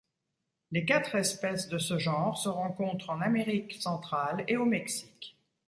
[0.71, 5.37] Les quatre espèces de ce genre se rencontrent en Amérique centrale et au Mexique.